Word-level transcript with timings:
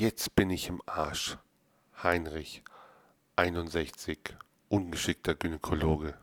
Jetzt 0.00 0.34
bin 0.34 0.48
ich 0.48 0.70
im 0.70 0.80
Arsch. 0.86 1.36
Heinrich, 2.02 2.62
61, 3.36 4.18
ungeschickter 4.70 5.34
Gynäkologe. 5.34 6.14